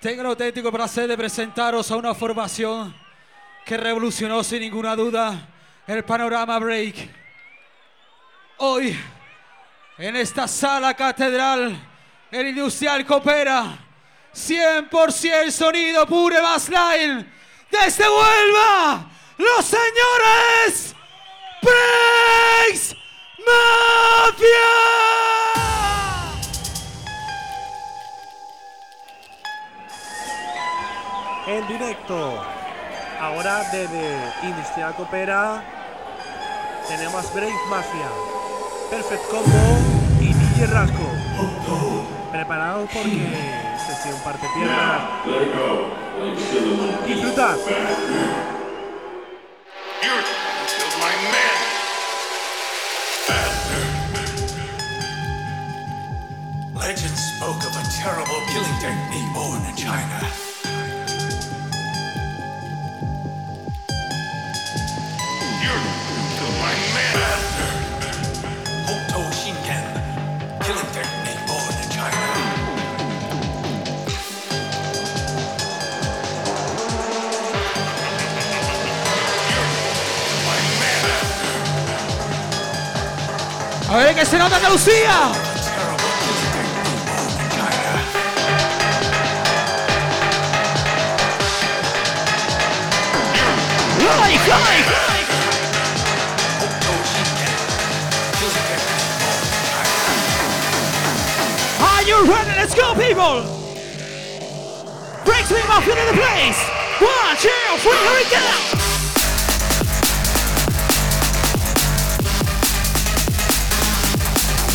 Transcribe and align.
Tengo 0.00 0.22
el 0.22 0.28
auténtico 0.28 0.72
placer 0.72 1.06
de 1.06 1.14
presentaros 1.14 1.90
a 1.90 1.96
una 1.96 2.14
formación 2.14 2.96
que 3.66 3.76
revolucionó 3.76 4.42
sin 4.42 4.60
ninguna 4.60 4.96
duda 4.96 5.46
el 5.86 6.02
panorama 6.06 6.58
break. 6.58 6.94
Hoy, 8.56 8.98
en 9.98 10.16
esta 10.16 10.48
sala 10.48 10.94
catedral, 10.94 11.78
el 12.30 12.46
industrial 12.46 13.04
coopera 13.04 13.78
100% 14.34 15.50
sonido 15.50 16.06
pure 16.06 16.40
bassline 16.40 17.30
desde 17.70 18.04
Huelva, 18.08 19.06
los 19.36 19.66
señores 19.66 20.94
Breaks 21.60 22.96
Mafia. 23.38 24.70
En 31.56 31.66
directo. 31.66 32.42
Ahora 33.20 33.62
desde 33.72 34.16
Industrial 34.42 34.94
Coopera 34.94 35.62
tenemos 36.88 37.34
Brave 37.34 37.52
Mafia, 37.68 38.08
Perfect 38.90 39.28
Combo 39.28 39.78
y 40.20 40.32
DJ 40.32 40.66
Rasco. 40.66 41.02
Preparados 42.32 42.88
porque 42.92 43.76
sesión 43.86 44.18
parte 44.22 44.46
piernas. 44.54 45.02
Disfrutad. 47.06 47.56
Legend 56.76 57.16
spoke 57.16 57.62
of 57.64 57.76
a 57.76 57.82
terrible 57.90 58.40
killing 58.48 58.78
technique 58.80 59.34
born 59.34 59.64
in 59.66 59.76
China. 59.76 60.49
A 83.90 83.96
ver 83.96 84.14
que 84.14 84.24
se 84.24 84.38
nota 84.38 84.54
Andalucía. 84.54 85.32
Terrible 93.98 94.38
killing 94.44 95.09
Are 102.00 102.06
you 102.06 102.24
ready? 102.24 102.48
Let's 102.56 102.74
go, 102.74 102.94
people! 102.94 103.42
Breaks 105.22 105.50
me 105.50 105.60
off 105.68 105.86
into 105.86 106.02
the 106.06 106.16
place! 106.16 106.58
One, 106.98 107.36
two, 107.36 107.50
three, 107.76 107.92
here 107.92 108.16
we 108.16 108.24
go! 108.24 108.40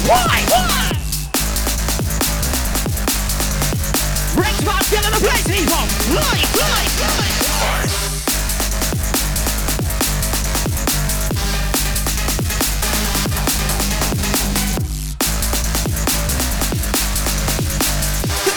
Why? 0.05 0.37
Why? 0.53 0.91
Breaks 4.35 4.61
me 4.61 4.67
off 4.67 4.93
into 4.93 5.09
the 5.09 5.17
place, 5.25 5.47
people! 5.47 5.83
Light, 6.13 6.45
light, 6.61 6.93
light! 7.01 7.94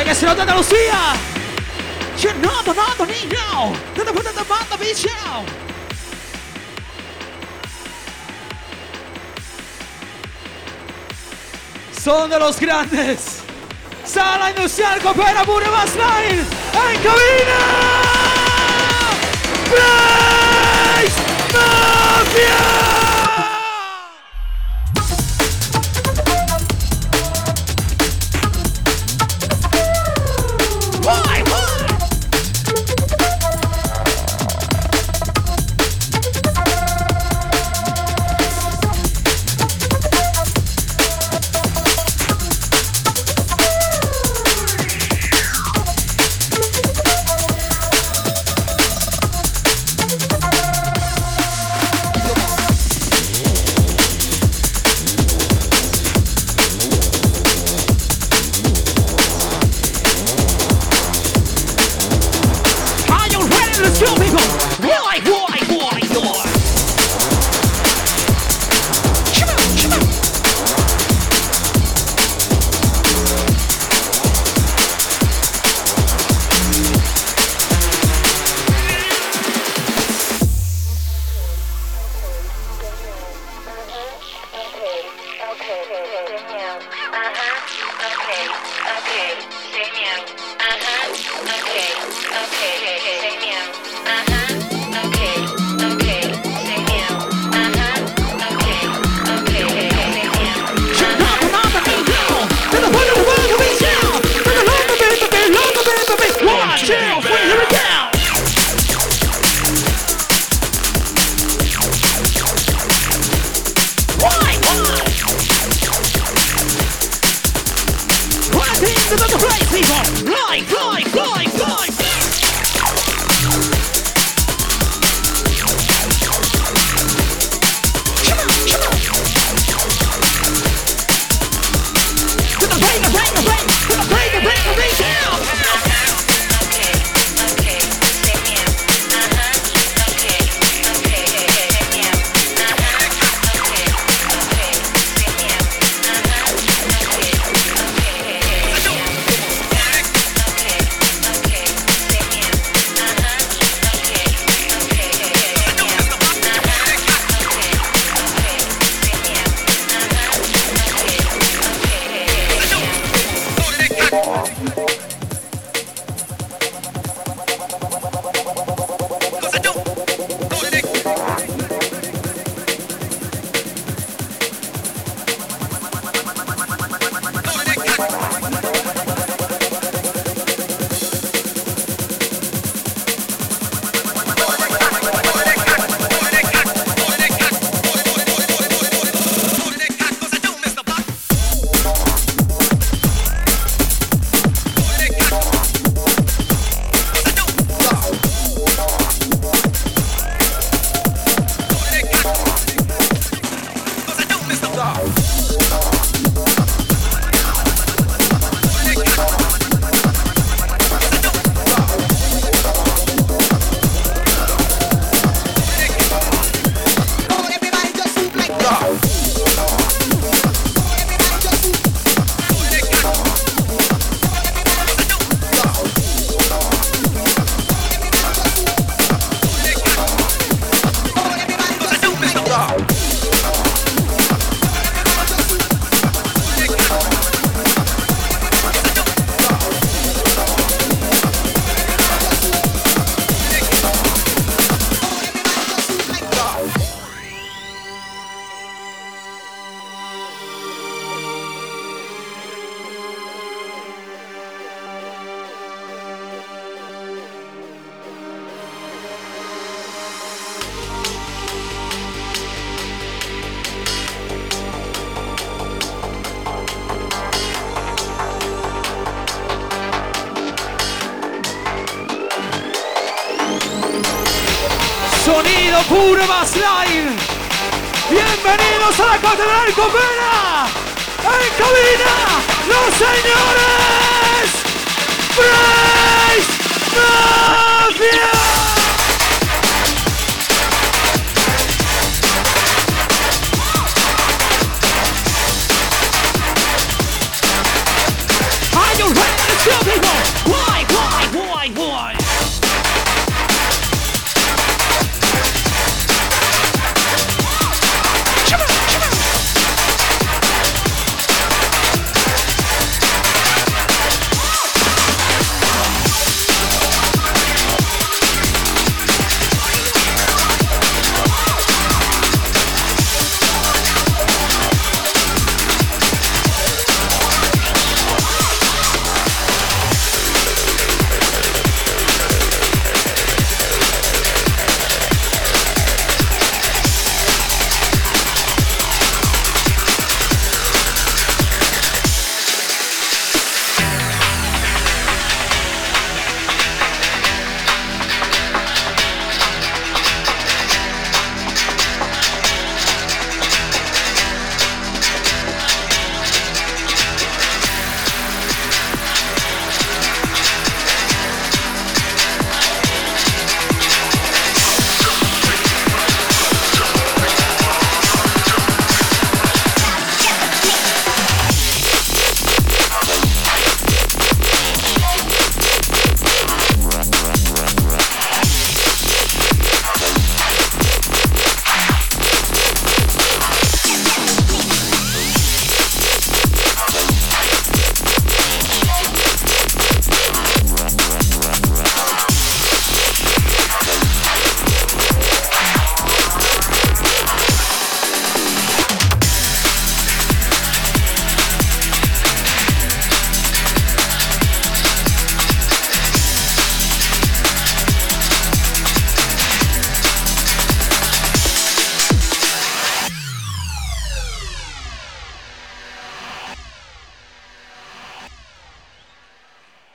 que 0.00 0.14
se 0.14 0.24
nota 0.24 0.42
Andalucía. 0.42 1.12
No, 2.40 2.62
no, 2.62 3.06
niño. 3.06 3.74
No 3.94 4.04
te 4.04 4.12
puedes 4.12 4.34
tomar 4.34 4.78
bicho. 4.78 5.08
Son 12.02 12.30
de 12.30 12.38
los 12.38 12.58
grandes. 12.58 13.42
Sala 14.04 14.50
Industrial 14.50 14.98
Coopera 15.00 15.42
Burro 15.44 15.66
Line 15.66 16.40
en 16.40 17.02
cabina. 17.02 17.58
¡Bravo! 19.70 20.12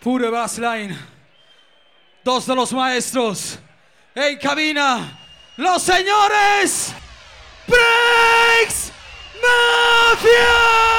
Pure 0.08 0.30
bassline. 0.30 0.98
Dos 2.24 2.46
de 2.46 2.56
los 2.56 2.72
maestros. 2.72 3.60
En 4.16 4.38
cabina. 4.38 5.20
Los 5.58 5.84
señores. 5.84 6.94
Breaks 7.68 8.94
real 10.24 10.97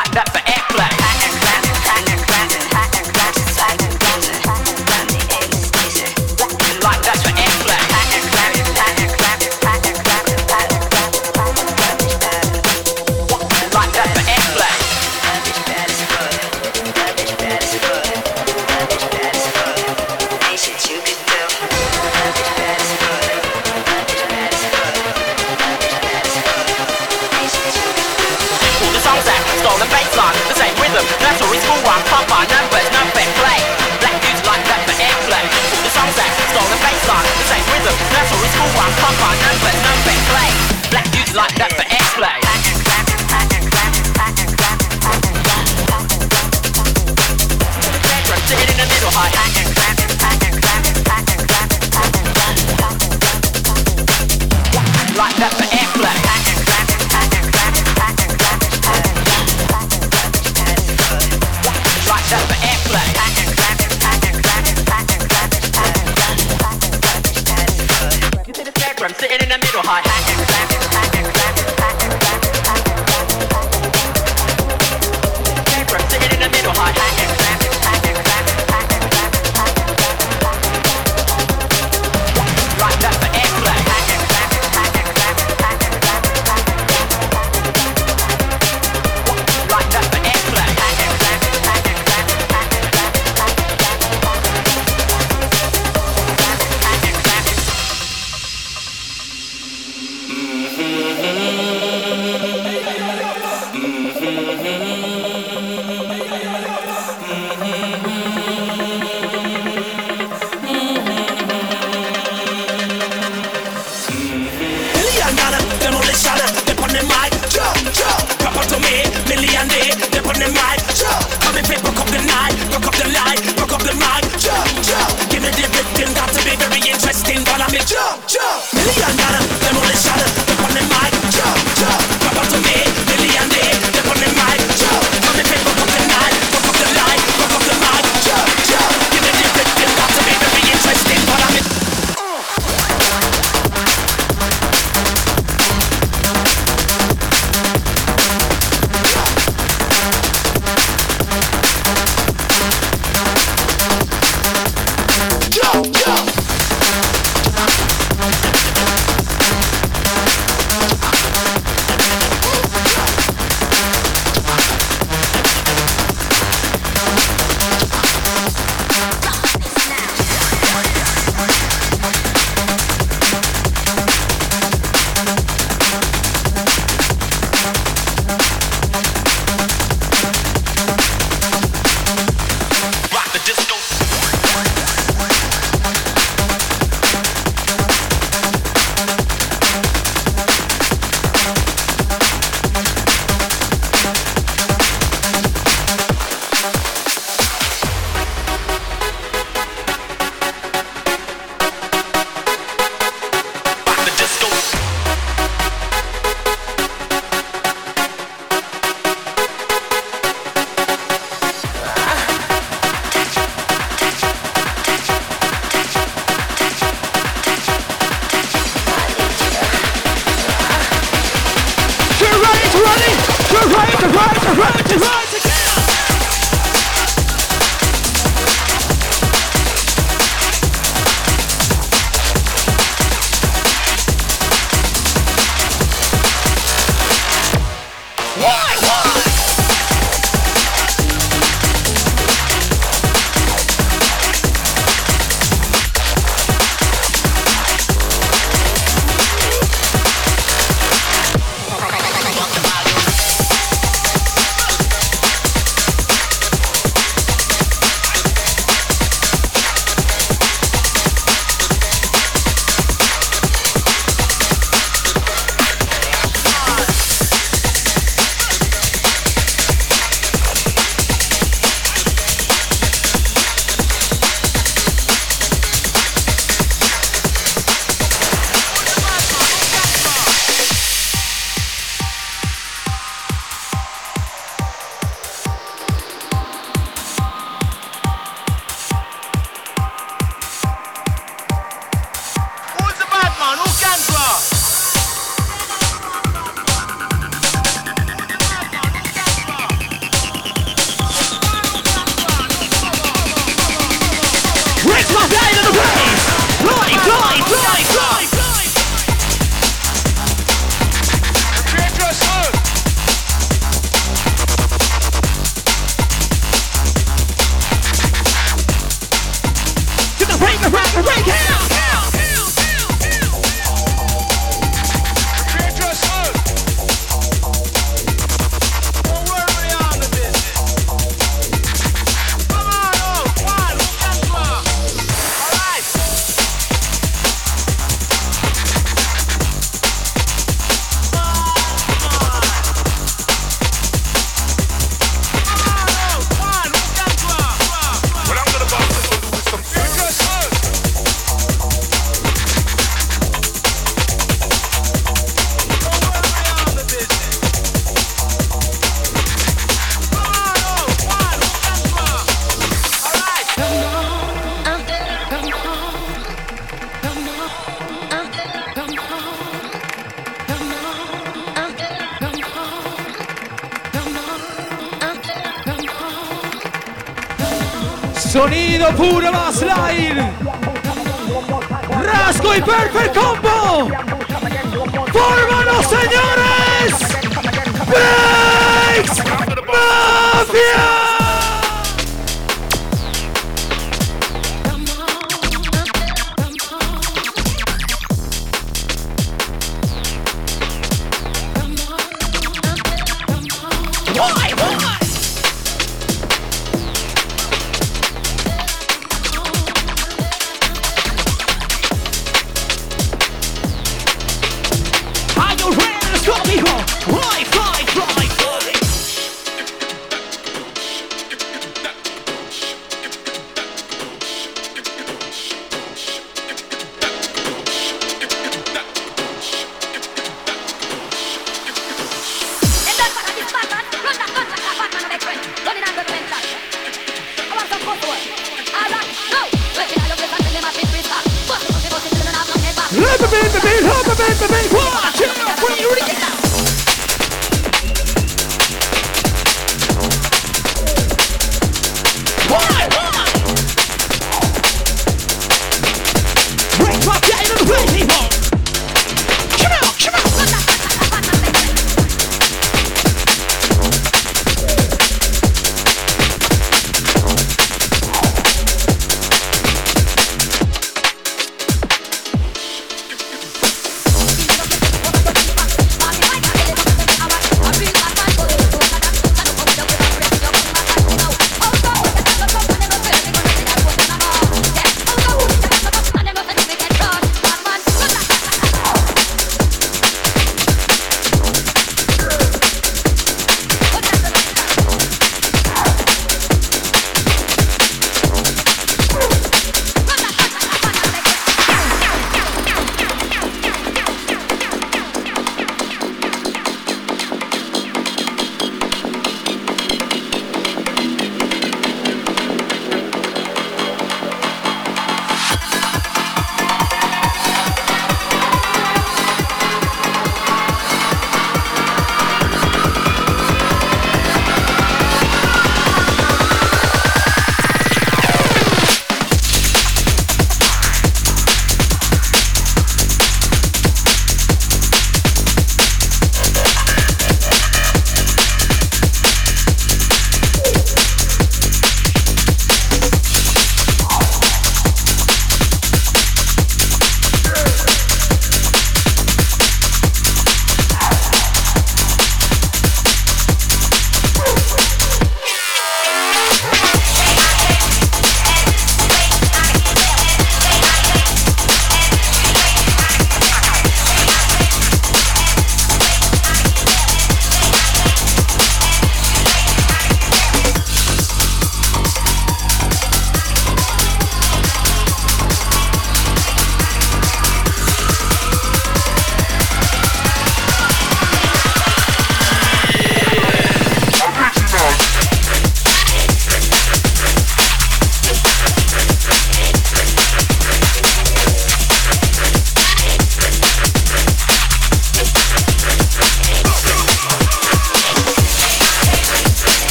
Like 0.00 0.12
that 0.12 0.32
for 0.32 0.49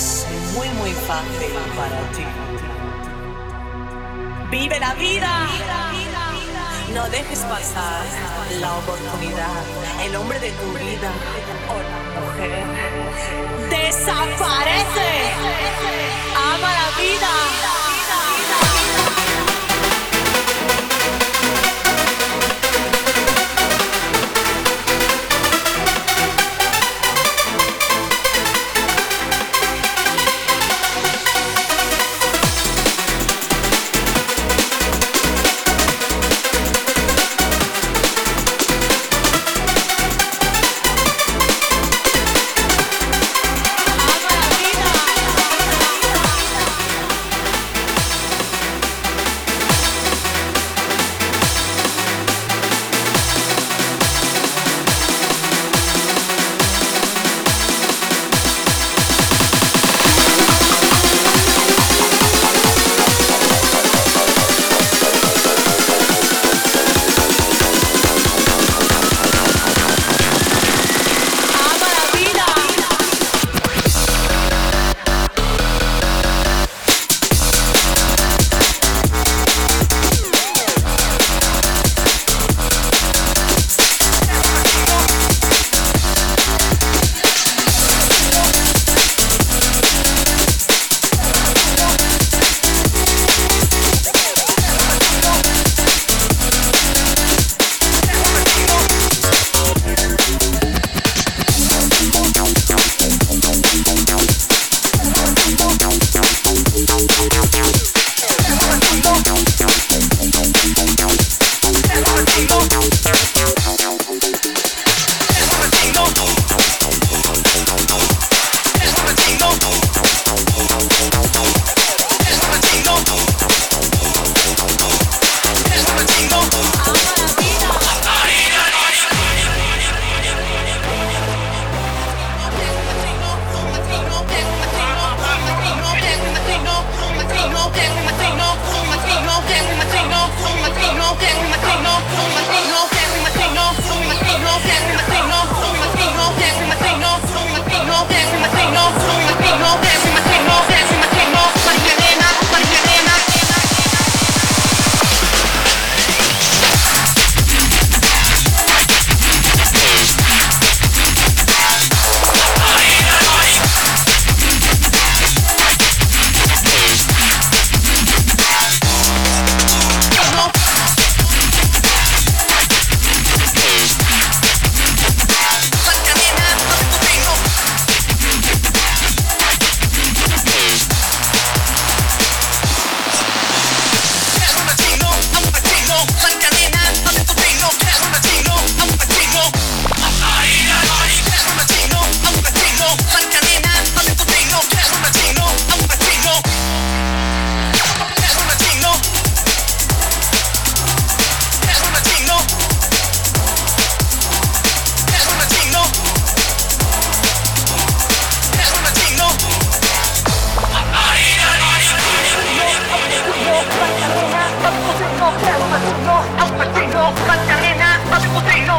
Es 0.00 0.26
muy, 0.54 0.66
muy 0.80 0.92
fácil 0.92 1.52
para 1.76 2.00
ti. 2.12 2.24
Vive 4.50 4.80
la 4.80 4.94
vida. 4.94 5.46
No 6.94 7.06
dejes 7.10 7.40
pasar 7.40 8.06
la 8.62 8.78
oportunidad. 8.78 9.62
El 10.02 10.16
hombre 10.16 10.40
de 10.40 10.52
tu 10.52 10.72
vida 10.72 11.10
o 11.68 11.76
la 11.90 12.00
mujer 12.18 12.64
desaparece. 13.68 15.10
Ama 16.34 16.72
la 16.80 16.90
vida. 16.98 17.79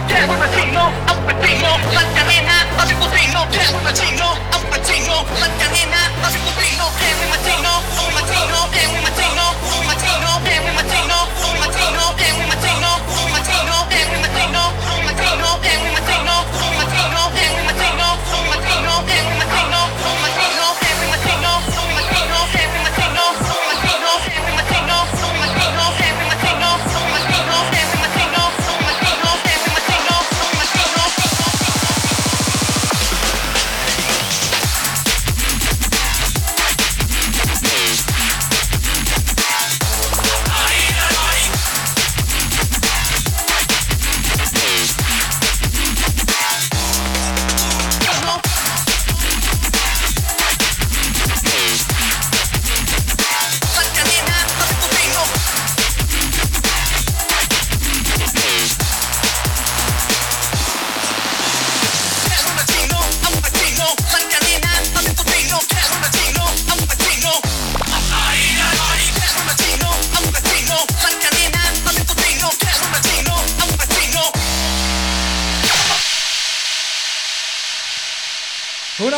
yeah, 0.09 0.25
I'm 0.25 0.39
Latino, 0.39 0.83
I'm 1.09 1.19
Latino, 1.27 1.71
Macarena, 1.93 2.57
I'm 2.79 2.89
Latino, 3.01 3.41
yeah, 3.51 3.69
I'm 3.69 3.83
Latino, 3.85 4.27
I'm 4.53 4.63
Latino, 4.71 5.15
Macarena, 5.37 6.01
I'm 6.21 6.33
Latino, 6.33 6.85
yeah, 7.01 7.21
I'm 7.21 7.29
Latino, 7.33 7.73
I'm 7.99 8.13
Latino. 8.15 8.80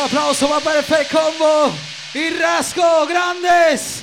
Aplauso 0.04 0.46
para 0.48 0.60
Perfect 0.60 1.10
Combo 1.10 1.72
y 2.12 2.28
Rasco 2.28 3.06
Grandes. 3.06 3.93